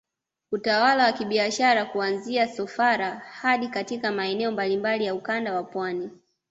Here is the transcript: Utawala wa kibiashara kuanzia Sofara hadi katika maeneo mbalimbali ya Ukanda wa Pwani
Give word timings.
Utawala 0.51 1.03
wa 1.05 1.11
kibiashara 1.11 1.85
kuanzia 1.85 2.47
Sofara 2.47 3.15
hadi 3.31 3.67
katika 3.67 4.11
maeneo 4.11 4.51
mbalimbali 4.51 5.05
ya 5.05 5.15
Ukanda 5.15 5.53
wa 5.55 5.63
Pwani 5.63 6.09